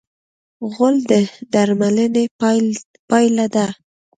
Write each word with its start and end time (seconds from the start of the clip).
غول 0.71 0.95
د 1.09 1.11
درملنې 1.53 2.25
پایله 3.09 3.45
ده. 3.55 3.67